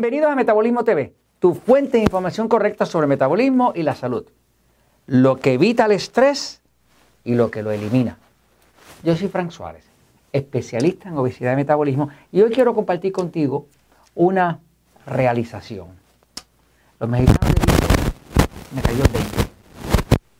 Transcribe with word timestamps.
Bienvenidos 0.00 0.32
a 0.32 0.34
Metabolismo 0.34 0.82
TV, 0.82 1.12
tu 1.40 1.52
fuente 1.52 1.98
de 1.98 2.04
información 2.04 2.48
correcta 2.48 2.86
sobre 2.86 3.04
el 3.04 3.10
metabolismo 3.10 3.74
y 3.76 3.82
la 3.82 3.94
salud. 3.94 4.24
Lo 5.06 5.36
que 5.36 5.52
evita 5.52 5.84
el 5.84 5.92
estrés 5.92 6.62
y 7.22 7.34
lo 7.34 7.50
que 7.50 7.62
lo 7.62 7.70
elimina. 7.70 8.16
Yo 9.02 9.14
soy 9.14 9.28
Frank 9.28 9.50
Suárez, 9.50 9.84
especialista 10.32 11.10
en 11.10 11.18
obesidad 11.18 11.52
y 11.52 11.56
metabolismo, 11.56 12.08
y 12.32 12.40
hoy 12.40 12.50
quiero 12.50 12.74
compartir 12.74 13.12
contigo 13.12 13.66
una 14.14 14.60
realización. 15.04 15.88
Los 16.98 17.10
mexicanos 17.10 17.54
me 18.74 18.80
cayó 18.80 19.04
el 19.04 19.12
20. 19.12 19.36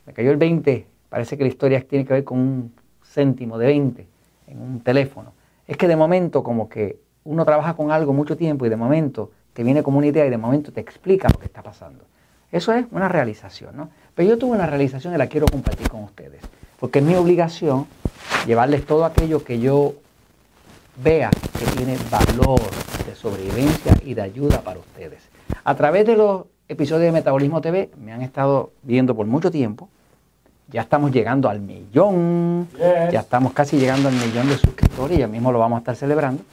Me 0.07 0.13
cayó 0.15 0.31
el 0.31 0.37
20, 0.39 0.87
parece 1.11 1.37
que 1.37 1.43
la 1.43 1.51
historia 1.51 1.87
tiene 1.87 2.07
que 2.07 2.15
ver 2.15 2.25
con 2.25 2.39
un 2.39 2.73
céntimo 3.05 3.59
de 3.59 3.67
20 3.67 4.09
en 4.47 4.63
un 4.63 4.81
teléfono. 4.81 5.35
Es 5.67 5.77
que 5.77 5.87
de 5.87 5.97
momento 5.97 6.43
como 6.43 6.67
que 6.71 6.99
uno 7.25 7.45
trabaja 7.45 7.75
con 7.75 7.91
algo 7.93 8.15
mucho 8.15 8.39
tiempo 8.39 8.65
y 8.65 8.71
de 8.71 8.77
momento 8.77 9.33
te 9.53 9.63
viene 9.63 9.83
como 9.83 9.99
una 9.99 10.07
idea 10.07 10.27
y 10.27 10.31
de 10.31 10.39
momento 10.39 10.73
te 10.73 10.81
explica 10.81 11.29
lo 11.29 11.39
que 11.39 11.47
está 11.47 11.63
pasando. 11.63 12.05
Eso 12.53 12.73
es 12.73 12.87
una 12.91 13.09
realización, 13.09 13.77
¿no? 13.77 13.91
Pero 14.15 14.29
yo 14.29 14.39
tuve 14.39 14.57
una 14.57 14.67
realización 14.67 15.15
y 15.15 15.19
la 15.19 15.29
quiero 15.29 15.47
compartir 15.47 15.89
con 15.89 16.03
ustedes, 16.03 16.43
porque 16.79 16.99
es 16.99 17.05
mi 17.05 17.15
obligación 17.15 17.87
llevarles 18.47 18.87
todo 18.87 19.05
aquello 19.05 19.45
que 19.45 19.61
yo 19.61 19.95
vea 21.03 21.31
que 21.31 21.65
tiene 21.77 21.97
valor 22.11 22.61
de 23.07 23.15
sobrevivencia 23.15 23.95
y 24.05 24.15
de 24.15 24.23
ayuda 24.23 24.63
para 24.63 24.81
ustedes. 24.81 25.23
A 25.65 25.75
través 25.75 26.07
de 26.07 26.17
los 26.17 26.45
episodios 26.69 27.07
de 27.07 27.13
Metabolismo 27.13 27.61
TV 27.61 27.91
me 28.03 28.13
han 28.13 28.23
estado 28.23 28.73
viendo 28.83 29.15
por 29.15 29.27
mucho 29.27 29.51
tiempo. 29.51 29.89
Ya 30.69 30.83
estamos 30.83 31.11
llegando 31.11 31.49
al 31.49 31.61
millón, 31.61 32.69
ya 33.11 33.21
estamos 33.21 33.53
casi 33.53 33.77
llegando 33.77 34.09
al 34.09 34.15
millón 34.15 34.49
de 34.49 34.57
suscriptores 34.57 35.19
y 35.19 35.21
ya 35.21 35.27
mismo 35.27 35.51
lo 35.51 35.59
vamos 35.59 35.79
a 35.79 35.81
estar 35.81 35.97
celebrando. 35.97 36.45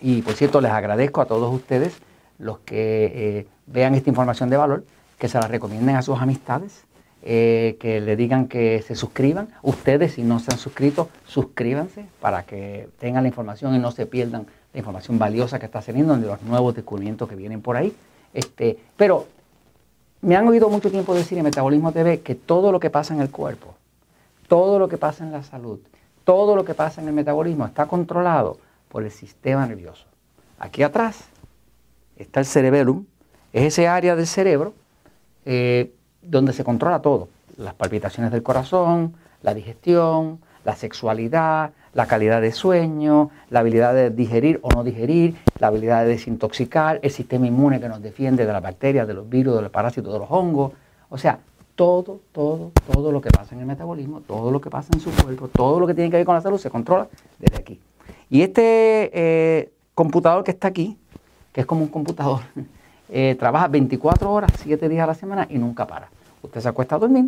Y 0.00 0.22
por 0.22 0.34
cierto, 0.34 0.60
les 0.60 0.72
agradezco 0.72 1.20
a 1.20 1.26
todos 1.26 1.52
ustedes 1.54 1.98
los 2.38 2.58
que 2.60 3.12
eh, 3.14 3.46
vean 3.66 3.94
esta 3.94 4.08
información 4.10 4.50
de 4.50 4.56
valor, 4.56 4.84
que 5.18 5.28
se 5.28 5.38
la 5.38 5.46
recomienden 5.46 5.96
a 5.96 6.02
sus 6.02 6.18
amistades, 6.18 6.84
eh, 7.22 7.76
que 7.78 8.00
le 8.00 8.16
digan 8.16 8.48
que 8.48 8.82
se 8.82 8.94
suscriban. 8.94 9.48
Ustedes, 9.62 10.14
si 10.14 10.22
no 10.22 10.40
se 10.40 10.52
han 10.52 10.58
suscrito, 10.58 11.10
suscríbanse 11.26 12.06
para 12.20 12.44
que 12.44 12.88
tengan 12.98 13.24
la 13.24 13.28
información 13.28 13.74
y 13.74 13.78
no 13.78 13.90
se 13.92 14.06
pierdan 14.06 14.46
la 14.72 14.78
información 14.78 15.18
valiosa 15.18 15.58
que 15.58 15.66
está 15.66 15.82
saliendo 15.82 16.16
de 16.16 16.26
los 16.26 16.42
nuevos 16.42 16.74
descubrimientos 16.74 17.28
que 17.28 17.36
vienen 17.36 17.60
por 17.60 17.76
ahí. 17.76 17.94
Este, 18.32 18.78
pero 18.96 19.26
me 20.22 20.36
han 20.36 20.48
oído 20.48 20.70
mucho 20.70 20.90
tiempo 20.90 21.14
decir 21.14 21.36
en 21.36 21.44
Metabolismo 21.44 21.92
TV 21.92 22.20
que 22.20 22.34
todo 22.34 22.72
lo 22.72 22.80
que 22.80 22.88
pasa 22.88 23.12
en 23.12 23.20
el 23.20 23.30
cuerpo, 23.30 23.74
todo 24.48 24.78
lo 24.78 24.88
que 24.88 24.96
pasa 24.96 25.24
en 25.24 25.32
la 25.32 25.42
salud, 25.42 25.78
todo 26.24 26.56
lo 26.56 26.64
que 26.64 26.74
pasa 26.74 27.02
en 27.02 27.08
el 27.08 27.14
metabolismo 27.14 27.66
está 27.66 27.86
controlado 27.86 28.58
por 28.90 29.04
el 29.04 29.10
sistema 29.10 29.66
nervioso. 29.66 30.04
Aquí 30.58 30.82
atrás 30.82 31.24
está 32.16 32.40
el 32.40 32.46
cerebellum, 32.46 33.06
es 33.52 33.64
ese 33.64 33.88
área 33.88 34.14
del 34.16 34.26
cerebro 34.26 34.74
eh, 35.46 35.94
donde 36.20 36.52
se 36.52 36.64
controla 36.64 37.00
todo, 37.00 37.28
las 37.56 37.72
palpitaciones 37.74 38.30
del 38.32 38.42
corazón, 38.42 39.14
la 39.42 39.54
digestión, 39.54 40.40
la 40.64 40.76
sexualidad, 40.76 41.70
la 41.94 42.06
calidad 42.06 42.40
de 42.40 42.52
sueño, 42.52 43.30
la 43.48 43.60
habilidad 43.60 43.94
de 43.94 44.10
digerir 44.10 44.60
o 44.62 44.70
no 44.70 44.84
digerir, 44.84 45.36
la 45.58 45.68
habilidad 45.68 46.02
de 46.02 46.10
desintoxicar, 46.10 47.00
el 47.02 47.10
sistema 47.10 47.46
inmune 47.46 47.80
que 47.80 47.88
nos 47.88 48.02
defiende 48.02 48.44
de 48.44 48.52
las 48.52 48.62
bacterias, 48.62 49.08
de 49.08 49.14
los 49.14 49.28
virus, 49.28 49.56
de 49.56 49.62
los 49.62 49.70
parásitos, 49.70 50.12
de 50.12 50.18
los 50.18 50.30
hongos. 50.30 50.72
O 51.08 51.16
sea, 51.16 51.38
todo, 51.74 52.20
todo, 52.32 52.72
todo 52.92 53.10
lo 53.10 53.20
que 53.20 53.30
pasa 53.30 53.54
en 53.54 53.62
el 53.62 53.66
metabolismo, 53.66 54.20
todo 54.20 54.50
lo 54.50 54.60
que 54.60 54.68
pasa 54.68 54.90
en 54.92 55.00
su 55.00 55.10
cuerpo, 55.10 55.48
todo 55.48 55.80
lo 55.80 55.86
que 55.86 55.94
tiene 55.94 56.10
que 56.10 56.18
ver 56.18 56.26
con 56.26 56.34
la 56.34 56.42
salud 56.42 56.58
se 56.58 56.70
controla 56.70 57.08
desde 57.38 57.56
aquí. 57.56 57.80
Y 58.30 58.42
este 58.42 59.10
eh, 59.12 59.72
computador 59.94 60.44
que 60.44 60.52
está 60.52 60.68
aquí, 60.68 60.96
que 61.52 61.62
es 61.62 61.66
como 61.66 61.82
un 61.82 61.88
computador, 61.88 62.40
eh, 63.10 63.36
trabaja 63.38 63.66
24 63.66 64.32
horas, 64.32 64.52
7 64.56 64.88
días 64.88 65.02
a 65.02 65.08
la 65.08 65.14
semana 65.14 65.46
y 65.50 65.58
nunca 65.58 65.86
para. 65.86 66.08
Usted 66.42 66.60
se 66.60 66.68
acuesta 66.68 66.94
a 66.94 66.98
dormir 67.00 67.26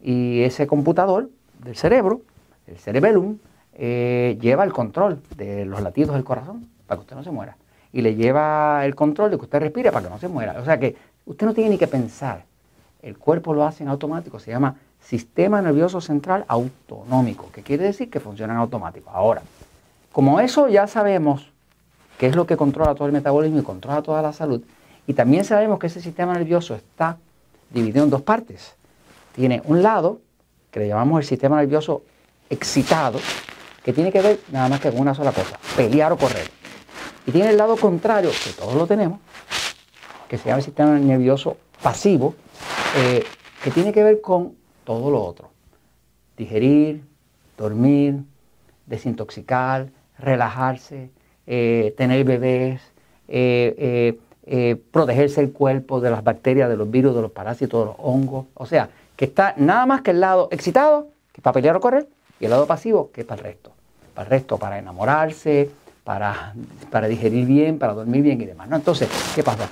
y 0.00 0.42
ese 0.42 0.68
computador 0.68 1.28
del 1.58 1.76
cerebro, 1.76 2.22
el 2.68 2.78
cerebellum, 2.78 3.38
eh, 3.74 4.38
lleva 4.40 4.64
el 4.64 4.72
control 4.72 5.20
de 5.36 5.64
los 5.64 5.82
latidos 5.82 6.14
del 6.14 6.24
corazón 6.24 6.68
para 6.86 6.98
que 6.98 7.02
usted 7.02 7.16
no 7.16 7.24
se 7.24 7.30
muera. 7.32 7.56
Y 7.92 8.02
le 8.02 8.14
lleva 8.14 8.86
el 8.86 8.94
control 8.94 9.32
de 9.32 9.36
que 9.36 9.44
usted 9.44 9.58
respire 9.58 9.90
para 9.90 10.04
que 10.04 10.10
no 10.10 10.18
se 10.20 10.28
muera. 10.28 10.60
O 10.60 10.64
sea 10.64 10.78
que 10.78 10.96
usted 11.26 11.44
no 11.44 11.54
tiene 11.54 11.70
ni 11.70 11.78
que 11.78 11.88
pensar. 11.88 12.44
El 13.02 13.18
cuerpo 13.18 13.52
lo 13.52 13.64
hace 13.64 13.82
en 13.82 13.88
automático. 13.88 14.38
Se 14.38 14.52
llama 14.52 14.76
sistema 15.00 15.60
nervioso 15.60 16.00
central 16.00 16.44
autonómico, 16.46 17.50
que 17.52 17.62
quiere 17.62 17.84
decir 17.84 18.10
que 18.10 18.20
funciona 18.20 18.52
en 18.52 18.60
automático. 18.60 19.10
Ahora, 19.10 19.42
como 20.12 20.40
eso 20.40 20.68
ya 20.68 20.86
sabemos 20.86 21.50
que 22.18 22.26
es 22.26 22.36
lo 22.36 22.46
que 22.46 22.56
controla 22.56 22.94
todo 22.94 23.06
el 23.06 23.12
metabolismo 23.12 23.60
y 23.60 23.62
controla 23.62 24.02
toda 24.02 24.20
la 24.20 24.32
salud, 24.32 24.62
y 25.06 25.14
también 25.14 25.44
sabemos 25.44 25.78
que 25.78 25.86
ese 25.86 26.00
sistema 26.00 26.34
nervioso 26.34 26.74
está 26.74 27.16
dividido 27.70 28.04
en 28.04 28.10
dos 28.10 28.22
partes. 28.22 28.74
Tiene 29.34 29.62
un 29.64 29.82
lado, 29.82 30.20
que 30.70 30.80
le 30.80 30.88
llamamos 30.88 31.20
el 31.20 31.26
sistema 31.26 31.56
nervioso 31.56 32.02
excitado, 32.50 33.18
que 33.82 33.92
tiene 33.92 34.12
que 34.12 34.20
ver 34.20 34.40
nada 34.52 34.68
más 34.68 34.80
que 34.80 34.90
con 34.90 35.00
una 35.00 35.14
sola 35.14 35.32
cosa, 35.32 35.58
pelear 35.76 36.12
o 36.12 36.18
correr. 36.18 36.50
Y 37.26 37.32
tiene 37.32 37.50
el 37.50 37.56
lado 37.56 37.76
contrario, 37.76 38.30
que 38.30 38.50
todos 38.52 38.74
lo 38.74 38.86
tenemos, 38.86 39.20
que 40.28 40.36
se 40.36 40.44
llama 40.44 40.58
el 40.58 40.64
sistema 40.64 40.98
nervioso 40.98 41.56
pasivo, 41.82 42.34
eh, 42.96 43.24
que 43.64 43.70
tiene 43.70 43.92
que 43.92 44.02
ver 44.04 44.20
con 44.20 44.54
todo 44.84 45.10
lo 45.10 45.24
otro. 45.24 45.50
Digerir, 46.36 47.02
dormir, 47.56 48.20
desintoxicar, 48.86 49.88
relajarse, 50.20 51.10
eh, 51.46 51.94
tener 51.96 52.24
bebés, 52.24 52.80
eh, 53.28 54.18
eh, 54.46 54.76
protegerse 54.90 55.40
el 55.40 55.52
cuerpo 55.52 56.00
de 56.00 56.10
las 56.10 56.22
bacterias, 56.22 56.68
de 56.68 56.76
los 56.76 56.90
virus, 56.90 57.14
de 57.14 57.22
los 57.22 57.30
parásitos, 57.30 57.80
de 57.80 57.86
los 57.86 57.96
hongos. 57.98 58.46
O 58.54 58.66
sea, 58.66 58.88
que 59.16 59.26
está 59.26 59.54
nada 59.56 59.86
más 59.86 60.02
que 60.02 60.12
el 60.12 60.20
lado 60.20 60.48
excitado, 60.50 61.08
que 61.32 61.40
es 61.40 61.42
para 61.42 61.54
pelear 61.54 61.76
o 61.76 61.80
correr, 61.80 62.08
y 62.38 62.44
el 62.44 62.50
lado 62.50 62.66
pasivo, 62.66 63.10
que 63.12 63.22
es 63.22 63.26
para 63.26 63.40
el 63.40 63.44
resto. 63.46 63.72
Para 64.14 64.26
el 64.26 64.30
resto, 64.30 64.58
para 64.58 64.78
enamorarse, 64.78 65.70
para, 66.04 66.54
para 66.90 67.06
digerir 67.06 67.46
bien, 67.46 67.78
para 67.78 67.94
dormir 67.94 68.22
bien 68.22 68.40
y 68.40 68.46
demás. 68.46 68.68
¿no? 68.68 68.76
Entonces, 68.76 69.08
¿qué 69.34 69.42
pasa? 69.42 69.68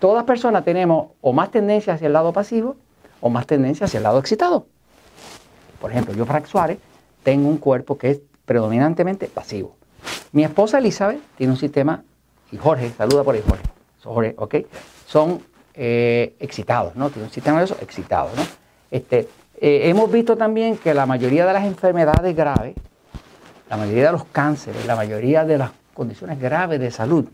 todas 0.00 0.24
personas 0.24 0.64
tenemos 0.64 1.08
o 1.20 1.32
más 1.32 1.50
tendencia 1.50 1.94
hacia 1.94 2.06
el 2.06 2.12
lado 2.12 2.32
pasivo 2.32 2.76
o 3.20 3.30
más 3.30 3.46
tendencia 3.46 3.86
hacia 3.86 3.98
el 3.98 4.04
lado 4.04 4.18
excitado. 4.18 4.66
Por 5.80 5.90
ejemplo, 5.90 6.14
yo, 6.14 6.26
Frank 6.26 6.46
Suárez, 6.46 6.78
tengo 7.22 7.48
un 7.48 7.58
cuerpo 7.58 7.96
que 7.98 8.10
es 8.10 8.20
predominantemente 8.48 9.26
pasivo. 9.28 9.76
Mi 10.32 10.42
esposa 10.42 10.78
Elizabeth 10.78 11.20
tiene 11.36 11.52
un 11.52 11.58
sistema, 11.58 12.02
y 12.50 12.56
Jorge, 12.56 12.90
saluda 12.96 13.22
por 13.22 13.34
ahí 13.34 13.42
Jorge, 13.46 13.64
Jorge 14.02 14.34
¿ok? 14.38 14.54
Son 15.06 15.42
eh, 15.74 16.34
excitados, 16.40 16.96
¿no? 16.96 17.10
Tiene 17.10 17.28
un 17.28 17.32
sistema 17.32 17.58
nervioso 17.58 17.76
excitado, 17.82 18.30
¿no? 18.34 18.42
Este, 18.90 19.28
eh, 19.60 19.82
hemos 19.90 20.10
visto 20.10 20.36
también 20.36 20.78
que 20.78 20.94
la 20.94 21.04
mayoría 21.04 21.46
de 21.46 21.52
las 21.52 21.64
enfermedades 21.64 22.34
graves, 22.34 22.74
la 23.68 23.76
mayoría 23.76 24.06
de 24.06 24.12
los 24.12 24.24
cánceres, 24.24 24.86
la 24.86 24.96
mayoría 24.96 25.44
de 25.44 25.58
las 25.58 25.70
condiciones 25.92 26.40
graves 26.40 26.80
de 26.80 26.90
salud, 26.90 27.26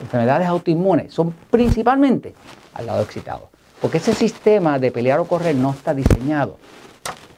enfermedades 0.00 0.48
autoinmunes, 0.48 1.14
son 1.14 1.32
principalmente 1.50 2.34
al 2.74 2.86
lado 2.86 3.02
excitado. 3.02 3.50
Porque 3.80 3.98
ese 3.98 4.12
sistema 4.12 4.80
de 4.80 4.90
pelear 4.90 5.20
o 5.20 5.24
correr 5.24 5.54
no 5.54 5.70
está 5.70 5.94
diseñado 5.94 6.58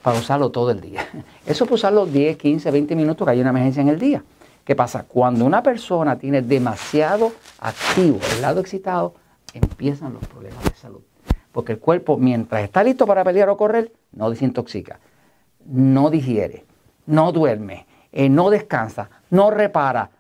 para 0.04 0.18
usarlo 0.18 0.50
todo 0.50 0.70
el 0.70 0.82
día. 0.82 1.08
Eso 1.46 1.64
es 1.64 1.70
usarlo 1.70 2.04
10, 2.04 2.36
15, 2.36 2.70
20 2.70 2.94
minutos 2.94 3.26
que 3.26 3.32
hay 3.32 3.40
una 3.40 3.50
emergencia 3.50 3.80
en 3.80 3.88
el 3.88 3.98
día. 3.98 4.22
¿Qué 4.62 4.76
pasa? 4.76 5.04
Cuando 5.08 5.46
una 5.46 5.62
persona 5.62 6.18
tiene 6.18 6.42
demasiado 6.42 7.32
activo 7.58 8.20
el 8.36 8.42
lado 8.42 8.60
excitado, 8.60 9.14
empiezan 9.54 10.12
los 10.12 10.24
problemas 10.26 10.62
de 10.62 10.74
salud. 10.74 11.00
Porque 11.52 11.72
el 11.72 11.78
cuerpo, 11.78 12.18
mientras 12.18 12.62
está 12.62 12.84
listo 12.84 13.06
para 13.06 13.24
pelear 13.24 13.48
o 13.48 13.56
correr, 13.56 13.92
no 14.12 14.28
desintoxica, 14.28 15.00
no 15.64 16.10
digiere, 16.10 16.66
no 17.06 17.32
duerme, 17.32 17.86
eh, 18.12 18.28
no 18.28 18.50
descansa, 18.50 19.08
no 19.30 19.50
repara, 19.50 20.10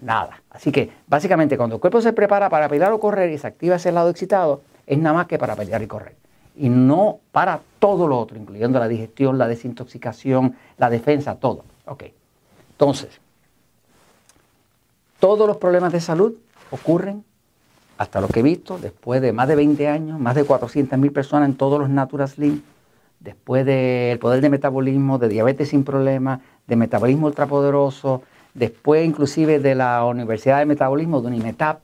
nada. 0.00 0.42
Así 0.50 0.72
que 0.72 0.90
básicamente 1.06 1.56
cuando 1.56 1.76
el 1.76 1.80
cuerpo 1.80 2.00
se 2.00 2.12
prepara 2.12 2.50
para 2.50 2.68
pelear 2.68 2.90
o 2.90 2.98
correr 2.98 3.30
y 3.30 3.38
se 3.38 3.46
activa 3.46 3.76
ese 3.76 3.92
lado 3.92 4.10
excitado, 4.10 4.62
es 4.86 4.98
nada 4.98 5.14
más 5.14 5.26
que 5.28 5.38
para 5.38 5.54
pelear 5.54 5.82
y 5.82 5.86
correr 5.86 6.16
y 6.58 6.68
no 6.68 7.20
para 7.32 7.60
todo 7.78 8.08
lo 8.08 8.18
otro, 8.18 8.36
incluyendo 8.36 8.78
la 8.78 8.88
digestión, 8.88 9.38
la 9.38 9.46
desintoxicación, 9.46 10.56
la 10.76 10.90
defensa, 10.90 11.36
todo. 11.36 11.64
Ok. 11.86 12.04
Entonces, 12.72 13.20
todos 15.20 15.46
los 15.46 15.56
problemas 15.56 15.92
de 15.92 16.00
salud 16.00 16.34
ocurren, 16.70 17.24
hasta 17.96 18.20
lo 18.20 18.28
que 18.28 18.40
he 18.40 18.42
visto, 18.42 18.78
después 18.78 19.20
de 19.20 19.32
más 19.32 19.48
de 19.48 19.56
20 19.56 19.88
años, 19.88 20.20
más 20.20 20.34
de 20.34 20.44
400.000 20.44 21.12
personas 21.12 21.48
en 21.48 21.56
todos 21.56 21.80
los 21.80 21.88
Natural 21.88 22.28
Slim, 22.28 22.62
después 23.20 23.66
del 23.66 24.18
poder 24.18 24.40
de 24.40 24.50
metabolismo, 24.50 25.18
de 25.18 25.28
diabetes 25.28 25.70
sin 25.70 25.82
problemas, 25.84 26.40
de 26.66 26.76
metabolismo 26.76 27.26
ultrapoderoso, 27.26 28.22
después 28.54 29.04
inclusive 29.06 29.58
de 29.58 29.74
la 29.74 30.04
Universidad 30.04 30.58
de 30.58 30.66
Metabolismo, 30.66 31.20
de 31.20 31.28
UNIMETAP, 31.28 31.80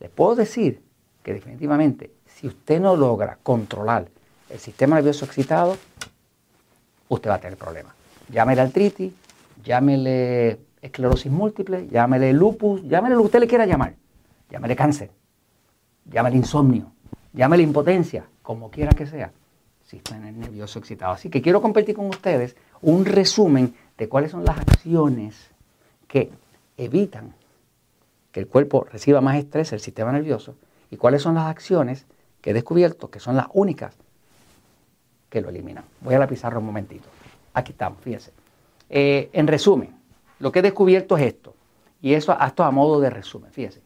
les 0.00 0.10
puedo 0.10 0.36
decir 0.36 0.80
que 1.24 1.34
definitivamente 1.34 2.12
si 2.38 2.46
usted 2.46 2.80
no 2.80 2.94
logra 2.96 3.38
controlar 3.42 4.08
el 4.48 4.58
sistema 4.60 4.96
nervioso 4.96 5.24
excitado, 5.24 5.76
usted 7.08 7.30
va 7.30 7.34
a 7.34 7.40
tener 7.40 7.58
problemas. 7.58 7.94
Llámele 8.30 8.60
artritis, 8.60 9.12
llámele 9.64 10.60
esclerosis 10.80 11.32
múltiple, 11.32 11.88
llámele 11.88 12.32
lupus, 12.32 12.82
llámele 12.84 13.16
lo 13.16 13.22
que 13.22 13.26
usted 13.26 13.40
le 13.40 13.48
quiera 13.48 13.66
llamar. 13.66 13.94
llámele 14.50 14.76
cáncer, 14.76 15.10
llámele 16.04 16.36
insomnio, 16.36 16.92
llámele 17.32 17.64
impotencia, 17.64 18.24
como 18.42 18.70
quiera 18.70 18.92
que 18.92 19.06
sea, 19.06 19.32
sistema 19.84 20.30
nervioso 20.30 20.78
excitado. 20.78 21.12
Así 21.12 21.28
que 21.30 21.42
quiero 21.42 21.60
compartir 21.60 21.96
con 21.96 22.06
ustedes 22.06 22.56
un 22.80 23.04
resumen 23.04 23.74
de 23.98 24.08
cuáles 24.08 24.30
son 24.30 24.44
las 24.44 24.58
acciones 24.58 25.50
que 26.06 26.30
evitan 26.76 27.34
que 28.30 28.40
el 28.40 28.46
cuerpo 28.46 28.86
reciba 28.90 29.20
más 29.20 29.36
estrés, 29.36 29.72
el 29.72 29.80
sistema 29.80 30.12
nervioso, 30.12 30.54
y 30.90 30.96
cuáles 30.96 31.20
son 31.22 31.34
las 31.34 31.46
acciones 31.46 32.06
que 32.40 32.50
he 32.50 32.54
descubierto 32.54 33.10
que 33.10 33.20
son 33.20 33.36
las 33.36 33.46
únicas 33.52 33.94
que 35.28 35.40
lo 35.40 35.48
eliminan. 35.48 35.84
Voy 36.00 36.14
a 36.14 36.18
la 36.18 36.26
pizarra 36.26 36.58
un 36.58 36.66
momentito. 36.66 37.08
Aquí 37.54 37.72
estamos, 37.72 38.00
fíjense. 38.00 38.32
Eh, 38.88 39.30
en 39.32 39.46
resumen, 39.46 39.94
lo 40.38 40.52
que 40.52 40.60
he 40.60 40.62
descubierto 40.62 41.16
es 41.16 41.26
esto, 41.26 41.54
y 42.00 42.14
eso 42.14 42.36
esto 42.40 42.64
a 42.64 42.70
modo 42.70 43.00
de 43.00 43.10
resumen, 43.10 43.50
fíjense. 43.50 43.82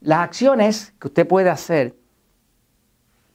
Las 0.00 0.20
acciones 0.20 0.94
que 0.98 1.08
usted 1.08 1.26
puede 1.28 1.50
hacer 1.50 1.94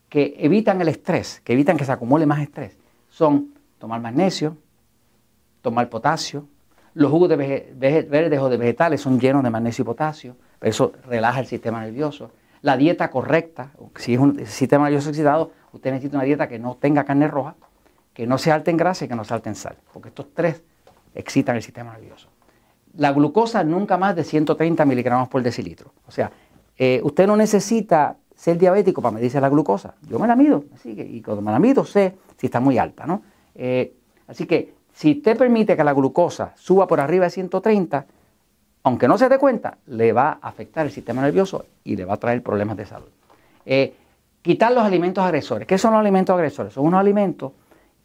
que 0.10 0.36
evitan 0.40 0.82
el 0.82 0.90
estrés, 0.90 1.42
que 1.44 1.54
evitan 1.54 1.78
que 1.78 1.86
se 1.86 1.92
acumule 1.92 2.26
más 2.26 2.42
estrés, 2.42 2.78
son 3.10 3.54
tomar 3.78 4.02
magnesio, 4.02 4.58
tomar 5.62 5.90
potasio, 5.90 6.48
los 6.94 7.12
jugos 7.12 7.30
de 7.30 7.36
verdes 8.10 8.40
o 8.40 8.50
de 8.50 8.58
vegetales 8.58 9.02
son 9.02 9.20
llenos 9.20 9.44
de 9.44 9.50
magnesio 9.50 9.84
y 9.84 9.86
potasio, 9.86 10.36
eso 10.60 10.94
relaja 11.06 11.40
el 11.40 11.46
sistema 11.46 11.82
nervioso. 11.82 12.32
La 12.62 12.78
dieta 12.78 13.10
correcta, 13.10 13.72
si 13.96 14.14
es 14.14 14.20
un 14.20 14.46
sistema 14.46 14.86
nervioso 14.86 15.10
excitado, 15.10 15.52
usted 15.72 15.92
necesita 15.92 16.18
una 16.18 16.26
dieta 16.26 16.48
que 16.48 16.60
no 16.60 16.76
tenga 16.76 17.04
carne 17.04 17.28
roja, 17.28 17.56
que 18.14 18.26
no 18.26 18.38
sea 18.38 18.56
alta 18.56 18.72
en 18.72 18.78
grasa 18.78 19.06
y 19.06 19.08
que 19.08 19.16
no 19.16 19.24
sea 19.24 19.36
alta 19.36 19.50
en 19.50 19.56
sal, 19.56 19.78
porque 19.94 20.10
estos 20.10 20.34
tres 20.34 20.64
excitan 21.14 21.56
el 21.56 21.62
sistema 21.62 21.94
nervioso. 21.94 22.30
La 22.96 23.12
glucosa 23.12 23.64
nunca 23.64 23.98
más 23.98 24.16
de 24.16 24.24
130 24.24 24.86
miligramos 24.86 25.30
por 25.30 25.44
decilitro. 25.44 25.94
O 26.08 26.12
sea, 26.12 26.32
eh, 26.78 27.00
usted 27.04 27.28
no 27.28 27.38
necesita 27.38 28.18
ser 28.36 28.58
diabético 28.58 29.02
para 29.02 29.16
medirse 29.16 29.42
la 29.42 29.50
glucosa. 29.50 29.96
Yo 30.08 30.20
me 30.20 30.28
la 30.28 30.36
mido, 30.36 30.66
así 30.74 30.96
que, 30.96 31.04
y 31.04 31.22
cuando 31.22 31.42
me 31.42 31.52
la 31.52 31.60
mido 31.60 31.86
sé 31.86 32.16
si 32.38 32.48
está 32.48 32.60
muy 32.60 32.78
alta, 32.78 33.06
¿no? 33.06 33.22
Eh, 33.56 33.94
así 34.28 34.46
que 34.46 34.74
si 34.94 35.12
usted 35.18 35.38
permite 35.38 35.76
que 35.76 35.84
la 35.84 35.94
glucosa 35.94 36.54
suba 36.56 36.88
por 36.88 37.00
arriba 37.00 37.26
de 37.26 37.32
130, 37.32 38.06
aunque 38.88 39.08
no 39.08 39.18
se 39.18 39.28
dé 39.28 39.38
cuenta, 39.38 39.78
le 39.88 40.14
va 40.14 40.40
a 40.42 40.48
afectar 40.48 40.86
el 40.86 40.92
sistema 40.92 41.22
nervioso 41.22 41.66
y 41.84 41.96
le 41.96 42.06
va 42.06 42.14
a 42.14 42.18
traer 42.18 42.42
problemas 42.42 42.78
de 42.78 42.86
salud. 42.86 43.10
Eh, 43.66 43.94
quitar 44.42 44.72
los 44.72 44.84
alimentos 44.84 45.24
agresores. 45.24 45.68
¿Qué 45.68 45.78
son 45.78 45.92
los 45.92 46.00
alimentos 46.00 46.34
agresores? 46.34 46.74
Son 46.74 46.86
unos 46.86 47.00
alimentos 47.00 47.52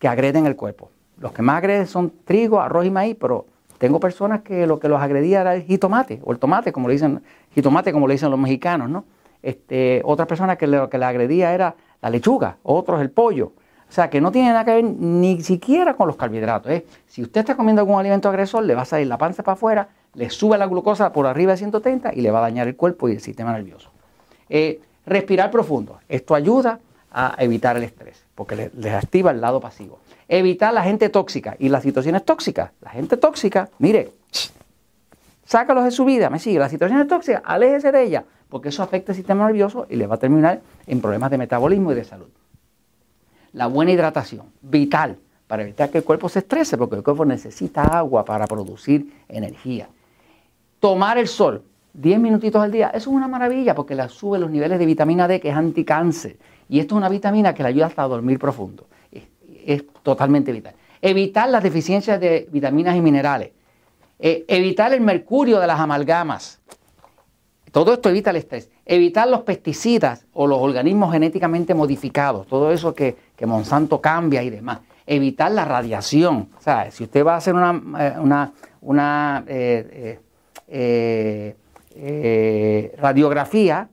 que 0.00 0.08
agreden 0.08 0.44
el 0.46 0.56
cuerpo. 0.56 0.90
Los 1.18 1.32
que 1.32 1.42
más 1.42 1.58
agreden 1.58 1.86
son 1.86 2.12
trigo, 2.24 2.60
arroz 2.60 2.84
y 2.84 2.90
maíz, 2.90 3.16
pero 3.20 3.46
tengo 3.78 4.00
personas 4.00 4.42
que 4.42 4.66
lo 4.66 4.80
que 4.80 4.88
los 4.88 5.00
agredía 5.00 5.42
era 5.42 5.54
el 5.54 5.62
jitomate, 5.62 6.20
o 6.24 6.32
el 6.32 6.40
tomate, 6.40 6.72
como 6.72 6.88
le 6.88 6.94
dicen, 6.94 7.22
jitomate 7.54 7.92
como 7.92 8.08
le 8.08 8.14
dicen 8.14 8.30
los 8.30 8.40
mexicanos, 8.40 8.90
¿no? 8.90 9.04
Este, 9.40 10.02
otra 10.04 10.26
persona 10.26 10.56
que 10.56 10.66
lo 10.66 10.90
que 10.90 10.98
le 10.98 11.04
agredía 11.04 11.54
era 11.54 11.76
la 12.00 12.10
lechuga, 12.10 12.56
otros 12.64 13.00
el 13.00 13.10
pollo. 13.10 13.52
O 13.88 13.94
sea, 13.94 14.10
que 14.10 14.20
no 14.20 14.32
tiene 14.32 14.48
nada 14.48 14.64
que 14.64 14.72
ver 14.72 14.84
ni 14.84 15.42
siquiera 15.42 15.94
con 15.94 16.08
los 16.08 16.16
carbohidratos. 16.16 16.72
¿eh? 16.72 16.86
Si 17.06 17.22
usted 17.22 17.40
está 17.40 17.56
comiendo 17.56 17.82
algún 17.82 18.00
alimento 18.00 18.28
agresor, 18.28 18.64
le 18.64 18.74
va 18.74 18.82
a 18.82 18.86
salir 18.86 19.06
la 19.06 19.18
panza 19.18 19.42
para 19.42 19.52
afuera, 19.52 19.88
le 20.14 20.30
sube 20.30 20.58
la 20.58 20.66
glucosa 20.66 21.12
por 21.12 21.26
arriba 21.26 21.52
de 21.52 21.58
130 21.58 22.12
y 22.14 22.20
le 22.20 22.30
va 22.30 22.38
a 22.40 22.42
dañar 22.42 22.68
el 22.68 22.76
cuerpo 22.76 23.08
y 23.08 23.12
el 23.12 23.20
sistema 23.20 23.52
nervioso. 23.52 23.90
Eh, 24.48 24.80
respirar 25.06 25.50
profundo. 25.50 26.00
Esto 26.08 26.34
ayuda 26.34 26.80
a 27.10 27.34
evitar 27.38 27.76
el 27.76 27.82
estrés, 27.82 28.24
porque 28.34 28.70
les 28.74 28.92
activa 28.94 29.30
el 29.30 29.40
lado 29.40 29.60
pasivo. 29.60 29.98
Evitar 30.28 30.72
la 30.72 30.82
gente 30.82 31.08
tóxica 31.08 31.56
y 31.58 31.68
las 31.68 31.82
situaciones 31.82 32.24
tóxicas. 32.24 32.70
La 32.80 32.90
gente 32.90 33.16
tóxica, 33.16 33.68
mire, 33.78 34.12
sácalos 35.44 35.84
de 35.84 35.90
su 35.90 36.04
vida, 36.04 36.30
me 36.30 36.38
sigue. 36.38 36.58
Las 36.58 36.70
situaciones 36.70 37.06
tóxicas, 37.08 37.42
aléjese 37.44 37.92
de 37.92 38.02
ella, 38.02 38.24
porque 38.48 38.70
eso 38.70 38.82
afecta 38.82 39.12
el 39.12 39.16
sistema 39.16 39.46
nervioso 39.46 39.86
y 39.90 39.96
le 39.96 40.06
va 40.06 40.14
a 40.14 40.18
terminar 40.18 40.60
en 40.86 41.00
problemas 41.00 41.30
de 41.30 41.38
metabolismo 41.38 41.92
y 41.92 41.94
de 41.94 42.04
salud. 42.04 42.28
La 43.52 43.66
buena 43.66 43.92
hidratación, 43.92 44.46
vital, 44.62 45.18
para 45.46 45.62
evitar 45.62 45.90
que 45.90 45.98
el 45.98 46.04
cuerpo 46.04 46.30
se 46.30 46.38
estrese, 46.38 46.78
porque 46.78 46.96
el 46.96 47.02
cuerpo 47.02 47.26
necesita 47.26 47.82
agua 47.82 48.24
para 48.24 48.46
producir 48.46 49.12
energía. 49.28 49.88
Tomar 50.82 51.16
el 51.16 51.28
sol, 51.28 51.62
10 51.92 52.18
minutitos 52.18 52.60
al 52.60 52.72
día, 52.72 52.88
eso 52.88 53.10
es 53.10 53.16
una 53.16 53.28
maravilla 53.28 53.72
porque 53.72 53.94
le 53.94 54.08
sube 54.08 54.36
los 54.40 54.50
niveles 54.50 54.80
de 54.80 54.84
vitamina 54.84 55.28
D, 55.28 55.38
que 55.38 55.50
es 55.50 55.54
anticáncer. 55.54 56.38
Y 56.68 56.80
esto 56.80 56.96
es 56.96 56.96
una 56.96 57.08
vitamina 57.08 57.54
que 57.54 57.62
le 57.62 57.68
ayuda 57.68 57.86
hasta 57.86 58.02
a 58.02 58.08
dormir 58.08 58.40
profundo. 58.40 58.88
Es, 59.64 59.84
totalmente 60.02 60.50
vital. 60.50 60.74
Evitar 61.00 61.48
las 61.50 61.62
deficiencias 61.62 62.18
de 62.18 62.48
vitaminas 62.50 62.96
y 62.96 63.00
minerales. 63.00 63.52
Eh, 64.18 64.44
evitar 64.48 64.92
el 64.92 65.02
mercurio 65.02 65.60
de 65.60 65.68
las 65.68 65.78
amalgamas. 65.78 66.60
Todo 67.70 67.92
esto 67.92 68.08
evita 68.08 68.30
el 68.30 68.36
estrés. 68.38 68.68
Evitar 68.84 69.28
los 69.28 69.42
pesticidas 69.42 70.26
o 70.32 70.48
los 70.48 70.58
organismos 70.58 71.12
genéticamente 71.12 71.74
modificados, 71.74 72.48
todo 72.48 72.72
eso 72.72 72.92
que, 72.92 73.16
Monsanto 73.46 74.00
cambia 74.00 74.42
y 74.42 74.50
demás. 74.50 74.80
Evitar 75.06 75.52
la 75.52 75.64
radiación. 75.64 76.48
O 76.58 76.60
sea, 76.60 76.90
si 76.90 77.04
usted 77.04 77.24
va 77.24 77.34
a 77.34 77.36
hacer 77.36 77.54
una, 77.54 79.44
eh, 79.46 79.46
eh, 79.46 79.88
eh, 79.92 80.20
radiografía 82.96 83.88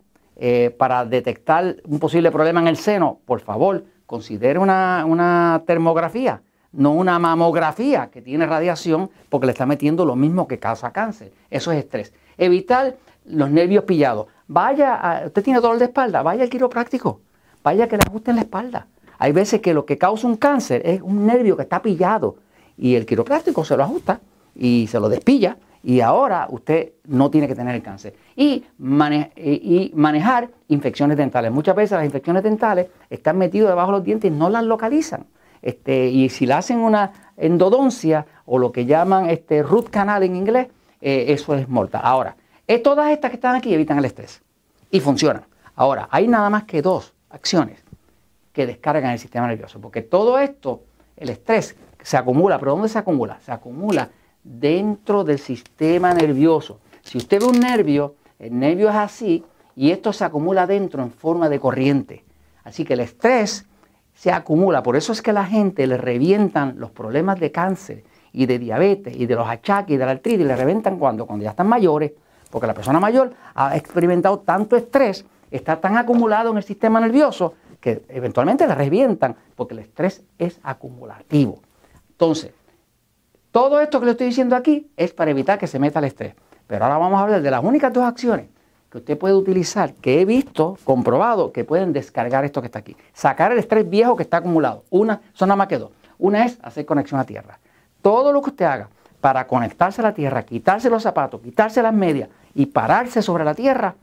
para 0.77 1.05
detectar 1.05 1.77
un 1.85 1.99
posible 1.99 2.31
problema 2.31 2.61
en 2.61 2.67
el 2.67 2.77
seno, 2.77 3.19
por 3.25 3.41
favor, 3.41 3.83
considere 4.05 4.59
una, 4.59 5.03
una 5.05 5.63
termografía 5.65 6.41
no 6.71 6.91
una 6.91 7.17
mamografía 7.19 8.09
que 8.11 8.21
tiene 8.21 8.45
radiación 8.45 9.09
porque 9.29 9.47
le 9.47 9.53
está 9.53 9.65
metiendo 9.65 10.05
lo 10.05 10.15
mismo 10.15 10.47
que 10.47 10.59
causa 10.59 10.91
cáncer. 10.91 11.31
Eso 11.49 11.71
es 11.71 11.79
estrés. 11.79 12.13
Evitar 12.37 12.97
los 13.25 13.49
nervios 13.49 13.83
pillados. 13.83 14.27
Vaya, 14.47 15.23
usted 15.25 15.43
tiene 15.43 15.59
dolor 15.59 15.79
de 15.79 15.85
espalda, 15.85 16.21
vaya 16.23 16.43
al 16.43 16.49
quiropráctico, 16.49 17.21
vaya 17.63 17.87
que 17.87 17.97
le 17.97 18.03
ajusten 18.07 18.35
la 18.35 18.41
espalda. 18.41 18.87
Hay 19.17 19.31
veces 19.31 19.61
que 19.61 19.73
lo 19.73 19.85
que 19.85 19.97
causa 19.97 20.27
un 20.27 20.37
cáncer 20.37 20.81
es 20.85 21.01
un 21.01 21.25
nervio 21.25 21.55
que 21.55 21.63
está 21.63 21.81
pillado 21.81 22.37
y 22.77 22.95
el 22.95 23.05
quiropráctico 23.05 23.65
se 23.65 23.75
lo 23.75 23.83
ajusta 23.83 24.21
y 24.55 24.87
se 24.87 24.99
lo 24.99 25.09
despilla 25.09 25.57
y 25.83 26.01
ahora 26.01 26.47
usted 26.49 26.93
no 27.05 27.29
tiene 27.31 27.47
que 27.47 27.55
tener 27.55 27.75
el 27.75 27.81
cáncer. 27.81 28.15
Y, 28.35 28.65
y 29.37 29.91
manejar 29.95 30.49
infecciones 30.67 31.17
dentales. 31.17 31.51
Muchas 31.51 31.75
veces 31.75 31.97
las 31.97 32.05
infecciones 32.05 32.43
dentales 32.43 32.87
están 33.09 33.37
metidas 33.37 33.69
debajo 33.69 33.91
de 33.91 33.97
los 33.97 34.05
dientes 34.05 34.31
y 34.31 34.33
no 34.33 34.49
las 34.49 34.63
localizan. 34.63 35.25
Este, 35.61 36.07
y 36.07 36.29
si 36.29 36.45
le 36.45 36.53
hacen 36.53 36.79
una 36.79 37.11
endodoncia 37.37 38.25
o 38.45 38.57
lo 38.57 38.71
que 38.71 38.85
llaman 38.85 39.29
este, 39.29 39.63
root 39.63 39.89
canal 39.89 40.23
en 40.23 40.35
inglés, 40.35 40.67
eh, 41.01 41.25
eso 41.29 41.55
es 41.55 41.67
mortal. 41.67 42.01
Ahora, 42.03 42.35
todas 42.83 43.11
estas 43.11 43.31
que 43.31 43.35
están 43.35 43.55
aquí 43.55 43.73
evitan 43.73 43.97
el 43.97 44.05
estrés 44.05 44.41
y 44.91 44.99
funcionan. 44.99 45.43
Ahora, 45.75 46.07
hay 46.11 46.27
nada 46.27 46.49
más 46.49 46.65
que 46.65 46.81
dos 46.81 47.13
acciones 47.29 47.83
que 48.53 48.67
descargan 48.67 49.11
el 49.11 49.19
sistema 49.19 49.47
nervioso, 49.47 49.79
porque 49.79 50.01
todo 50.01 50.37
esto, 50.39 50.83
el 51.17 51.29
estrés, 51.29 51.75
se 52.01 52.17
acumula, 52.17 52.59
pero 52.59 52.71
¿dónde 52.71 52.89
se 52.89 52.99
acumula? 52.99 53.39
Se 53.41 53.51
acumula 53.51 54.09
dentro 54.43 55.23
del 55.23 55.39
sistema 55.39 56.13
nervioso. 56.13 56.79
Si 57.01 57.17
usted 57.17 57.39
ve 57.39 57.45
un 57.45 57.59
nervio, 57.59 58.15
el 58.39 58.57
nervio 58.57 58.89
es 58.89 58.95
así 58.95 59.43
y 59.75 59.91
esto 59.91 60.13
se 60.13 60.25
acumula 60.25 60.67
dentro 60.67 61.01
en 61.03 61.11
forma 61.11 61.49
de 61.49 61.59
corriente. 61.59 62.23
Así 62.63 62.85
que 62.85 62.93
el 62.93 63.01
estrés 63.01 63.65
se 64.13 64.31
acumula, 64.31 64.83
por 64.83 64.95
eso 64.95 65.13
es 65.13 65.21
que 65.21 65.31
a 65.31 65.33
la 65.33 65.45
gente 65.45 65.87
le 65.87 65.97
revientan 65.97 66.75
los 66.77 66.91
problemas 66.91 67.39
de 67.39 67.51
cáncer 67.51 68.03
y 68.33 68.45
de 68.45 68.59
diabetes 68.59 69.15
y 69.15 69.25
de 69.25 69.35
los 69.35 69.47
achaques 69.47 69.95
y 69.95 69.97
de 69.97 70.05
la 70.05 70.11
artritis, 70.11 70.45
le 70.45 70.55
revientan 70.55 70.99
cuando, 70.99 71.25
cuando 71.25 71.43
ya 71.43 71.51
están 71.51 71.67
mayores, 71.67 72.11
porque 72.51 72.67
la 72.67 72.73
persona 72.73 72.99
mayor 72.99 73.33
ha 73.55 73.77
experimentado 73.77 74.39
tanto 74.39 74.75
estrés, 74.75 75.25
está 75.49 75.79
tan 75.79 75.97
acumulado 75.97 76.51
en 76.51 76.57
el 76.57 76.63
sistema 76.63 76.99
nervioso 76.99 77.53
que 77.79 78.03
eventualmente 78.09 78.67
le 78.67 78.75
revientan, 78.75 79.35
porque 79.55 79.73
el 79.73 79.79
estrés 79.79 80.23
es 80.37 80.59
acumulativo. 80.63 81.61
Entonces, 82.09 82.51
todo 83.51 83.79
esto 83.79 83.99
que 83.99 84.05
le 84.05 84.11
estoy 84.11 84.27
diciendo 84.27 84.55
aquí 84.55 84.91
es 84.95 85.13
para 85.13 85.31
evitar 85.31 85.57
que 85.57 85.67
se 85.67 85.79
meta 85.79 85.99
el 85.99 86.05
estrés. 86.05 86.35
Pero 86.67 86.85
ahora 86.85 86.97
vamos 86.97 87.19
a 87.19 87.23
hablar 87.23 87.41
de 87.41 87.51
las 87.51 87.63
únicas 87.63 87.91
dos 87.91 88.03
acciones 88.03 88.47
que 88.91 88.99
usted 88.99 89.17
puede 89.17 89.35
utilizar, 89.35 89.93
que 89.93 90.21
he 90.21 90.25
visto, 90.25 90.77
comprobado, 90.83 91.51
que 91.51 91.63
pueden 91.63 91.93
descargar 91.93 92.45
esto 92.45 92.61
que 92.61 92.67
está 92.67 92.79
aquí. 92.79 92.95
Sacar 93.13 93.51
el 93.51 93.59
estrés 93.59 93.89
viejo 93.89 94.15
que 94.15 94.23
está 94.23 94.37
acumulado. 94.37 94.83
Una, 94.89 95.21
son 95.33 95.49
nada 95.49 95.57
más 95.57 95.67
que 95.67 95.77
dos. 95.77 95.91
Una 96.17 96.45
es 96.45 96.59
hacer 96.61 96.85
conexión 96.85 97.19
a 97.19 97.23
tierra. 97.23 97.59
Todo 98.01 98.31
lo 98.31 98.41
que 98.41 98.51
usted 98.51 98.65
haga 98.65 98.89
para 99.21 99.47
conectarse 99.47 100.01
a 100.01 100.05
la 100.05 100.13
tierra, 100.13 100.43
quitarse 100.43 100.89
los 100.89 101.03
zapatos, 101.03 101.41
quitarse 101.41 101.81
las 101.81 101.93
medias 101.93 102.29
y 102.55 102.67
pararse 102.67 103.21
sobre 103.21 103.43
la 103.43 103.53
tierra, 103.53 103.95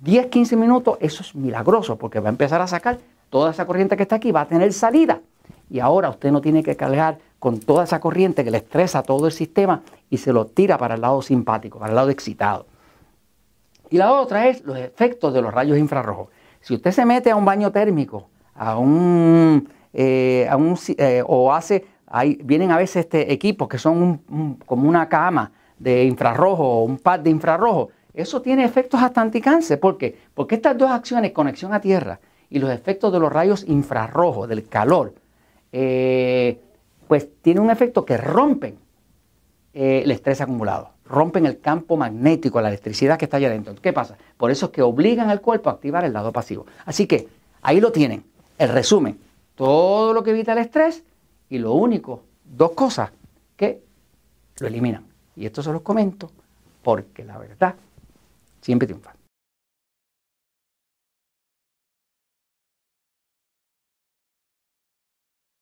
10, 0.00 0.26
15 0.26 0.56
minutos, 0.56 0.98
eso 1.00 1.22
es 1.22 1.34
milagroso 1.34 1.96
porque 1.96 2.20
va 2.20 2.28
a 2.28 2.30
empezar 2.30 2.60
a 2.60 2.66
sacar 2.66 2.98
toda 3.28 3.50
esa 3.50 3.66
corriente 3.66 3.96
que 3.96 4.02
está 4.02 4.16
aquí, 4.16 4.32
va 4.32 4.42
a 4.42 4.48
tener 4.48 4.72
salida. 4.72 5.20
Y 5.68 5.78
ahora 5.80 6.10
usted 6.10 6.32
no 6.32 6.40
tiene 6.40 6.62
que 6.62 6.76
cargar 6.76 7.18
con 7.40 7.58
toda 7.58 7.82
esa 7.82 7.98
corriente 7.98 8.44
que 8.44 8.52
le 8.52 8.58
estresa 8.58 9.02
todo 9.02 9.26
el 9.26 9.32
sistema 9.32 9.82
y 10.08 10.18
se 10.18 10.32
lo 10.32 10.46
tira 10.46 10.78
para 10.78 10.94
el 10.94 11.00
lado 11.00 11.20
simpático, 11.22 11.80
para 11.80 11.90
el 11.90 11.96
lado 11.96 12.10
excitado. 12.10 12.66
Y 13.90 13.96
la 13.96 14.12
otra 14.12 14.46
es 14.46 14.64
los 14.64 14.78
efectos 14.78 15.34
de 15.34 15.42
los 15.42 15.52
rayos 15.52 15.76
infrarrojos. 15.76 16.28
Si 16.60 16.74
usted 16.74 16.92
se 16.92 17.04
mete 17.04 17.32
a 17.32 17.36
un 17.36 17.44
baño 17.44 17.72
térmico, 17.72 18.28
a 18.54 18.78
un, 18.78 19.68
eh, 19.92 20.46
a 20.48 20.56
un 20.56 20.78
eh, 20.96 21.24
o 21.26 21.52
hace 21.52 21.84
vienen 22.44 22.70
a 22.70 22.76
veces 22.76 23.04
este, 23.04 23.32
equipos 23.32 23.68
que 23.68 23.78
son 23.78 24.58
como 24.66 24.88
una 24.88 25.08
cama 25.08 25.50
de 25.78 26.04
infrarrojo 26.04 26.64
o 26.64 26.84
un 26.84 26.98
pad 26.98 27.20
de 27.20 27.30
infrarrojo 27.30 27.90
eso 28.14 28.42
tiene 28.42 28.64
efectos 28.64 29.02
hasta 29.02 29.20
anticáncer. 29.20 29.78
¿Por 29.78 29.96
qué? 29.96 30.18
Porque 30.34 30.56
estas 30.56 30.76
dos 30.76 30.90
acciones, 30.90 31.32
conexión 31.32 31.72
a 31.72 31.80
tierra 31.80 32.20
y 32.48 32.58
los 32.58 32.70
efectos 32.70 33.12
de 33.12 33.20
los 33.20 33.32
rayos 33.32 33.64
infrarrojos, 33.68 34.48
del 34.48 34.66
calor, 34.66 35.14
eh, 35.72 36.60
pues 37.10 37.26
tienen 37.42 37.64
un 37.64 37.70
efecto 37.70 38.04
que 38.04 38.16
rompen 38.16 38.78
eh, 39.74 40.02
el 40.04 40.12
estrés 40.12 40.40
acumulado, 40.40 40.90
rompen 41.04 41.44
el 41.44 41.58
campo 41.58 41.96
magnético, 41.96 42.60
la 42.60 42.68
electricidad 42.68 43.18
que 43.18 43.24
está 43.24 43.38
allá 43.38 43.48
adentro. 43.48 43.74
¿Qué 43.82 43.92
pasa? 43.92 44.16
Por 44.36 44.52
eso 44.52 44.66
es 44.66 44.70
que 44.70 44.80
obligan 44.80 45.28
al 45.28 45.40
cuerpo 45.40 45.70
a 45.70 45.72
activar 45.72 46.04
el 46.04 46.12
lado 46.12 46.32
pasivo. 46.32 46.66
Así 46.84 47.08
que 47.08 47.26
ahí 47.62 47.80
lo 47.80 47.90
tienen, 47.90 48.22
el 48.58 48.68
resumen, 48.68 49.18
todo 49.56 50.12
lo 50.12 50.22
que 50.22 50.30
evita 50.30 50.52
el 50.52 50.58
estrés 50.58 51.02
y 51.48 51.58
lo 51.58 51.72
único, 51.72 52.22
dos 52.44 52.70
cosas 52.74 53.10
que 53.56 53.82
lo 54.60 54.68
eliminan. 54.68 55.04
Y 55.34 55.46
esto 55.46 55.64
se 55.64 55.72
los 55.72 55.82
comento 55.82 56.30
porque 56.80 57.24
la 57.24 57.38
verdad 57.38 57.74
siempre 58.60 58.86
triunfa. 58.86 59.14